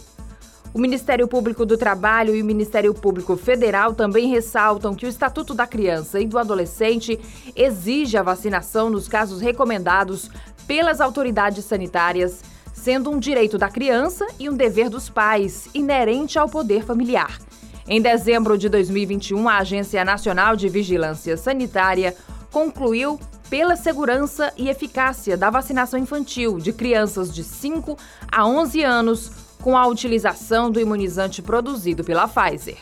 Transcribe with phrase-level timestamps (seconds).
[0.74, 5.54] O Ministério Público do Trabalho e o Ministério Público Federal também ressaltam que o Estatuto
[5.54, 7.20] da Criança e do Adolescente
[7.56, 10.30] exige a vacinação nos casos recomendados
[10.68, 16.50] pelas autoridades sanitárias, sendo um direito da criança e um dever dos pais, inerente ao
[16.50, 17.40] poder familiar.
[17.88, 22.14] Em dezembro de 2021, a Agência Nacional de Vigilância Sanitária
[22.52, 23.18] concluiu
[23.50, 27.98] pela segurança e eficácia da vacinação infantil de crianças de 5
[28.30, 32.78] a 11 anos com a utilização do imunizante produzido pela Pfizer.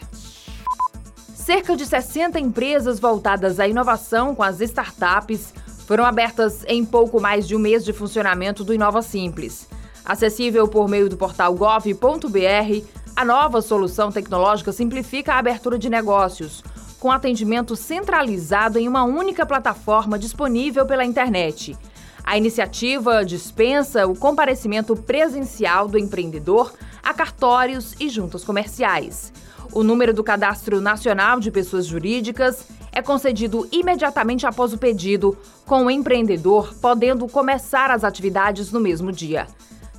[1.34, 5.54] Cerca de 60 empresas voltadas à inovação com as startups
[5.86, 9.68] foram abertas em pouco mais de um mês de funcionamento do Inova Simples.
[10.04, 12.86] Acessível por meio do portal gov.br,
[13.16, 16.64] a nova solução tecnológica simplifica a abertura de negócios,
[17.00, 21.78] com atendimento centralizado em uma única plataforma disponível pela internet
[22.26, 29.32] a iniciativa dispensa o comparecimento presencial do empreendedor a cartórios e juntas comerciais.
[29.72, 35.38] O número do Cadastro Nacional de Pessoas Jurídicas é concedido imediatamente após o pedido,
[35.68, 39.46] com o empreendedor podendo começar as atividades no mesmo dia.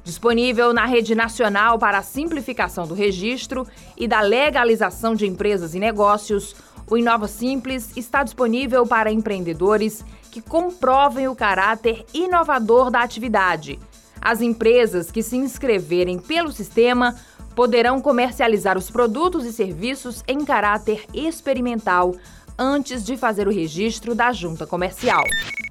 [0.03, 3.67] Disponível na Rede Nacional para a Simplificação do Registro
[3.97, 6.57] e da Legalização de Empresas e Negócios,
[6.89, 13.79] o Inova Simples está disponível para empreendedores que comprovem o caráter inovador da atividade.
[14.21, 17.17] As empresas que se inscreverem pelo sistema
[17.55, 22.15] poderão comercializar os produtos e serviços em caráter experimental
[22.59, 25.25] antes de fazer o registro da junta comercial.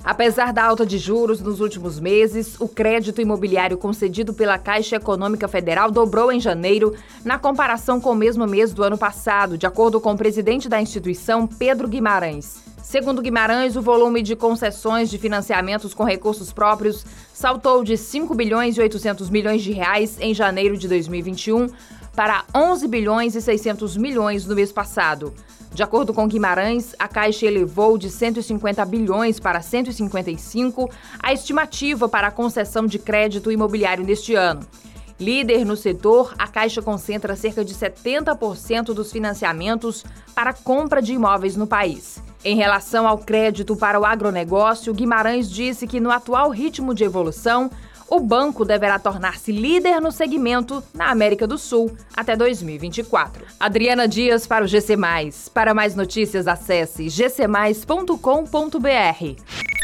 [0.03, 5.47] Apesar da alta de juros nos últimos meses, o crédito imobiliário concedido pela Caixa Econômica
[5.47, 6.93] Federal dobrou em janeiro,
[7.23, 10.79] na comparação com o mesmo mês do ano passado, de acordo com o presidente da
[10.79, 12.63] instituição, Pedro Guimarães.
[12.83, 17.03] Segundo Guimarães, o volume de concessões de financiamentos com recursos próprios
[17.33, 21.67] saltou de 5 bilhões e 800 milhões de reais em janeiro de 2021
[22.15, 25.33] para 11 bilhões e 600 milhões no mês passado.
[25.75, 30.89] De acordo com Guimarães, a Caixa elevou de 150 bilhões para 155
[31.21, 34.65] a estimativa para a concessão de crédito imobiliário neste ano.
[35.19, 41.57] Líder no setor, a Caixa concentra cerca de 70% dos financiamentos para compra de imóveis
[41.57, 42.23] no país.
[42.41, 47.69] Em relação ao crédito para o agronegócio, Guimarães disse que no atual ritmo de evolução,
[48.09, 53.45] o banco deverá tornar-se líder no segmento na América do Sul até 2024.
[53.59, 54.95] Adriana Dias para o GC+.
[55.53, 59.74] Para mais notícias, acesse gcmais.com.br.